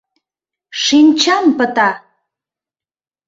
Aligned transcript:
Шинчам 0.83 1.45
пыта!.. 1.57 1.89